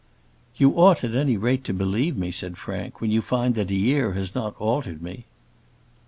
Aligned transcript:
"You 0.55 0.71
ought, 0.79 1.03
at 1.03 1.13
any 1.13 1.37
rate, 1.37 1.63
to 1.65 1.75
believe 1.75 2.17
me," 2.17 2.31
said 2.31 2.57
Frank, 2.57 3.01
"when 3.01 3.11
you 3.11 3.21
find 3.21 3.53
that 3.53 3.69
a 3.69 3.75
year 3.75 4.13
has 4.13 4.33
not 4.33 4.57
altered 4.59 4.99
me." 5.03 5.25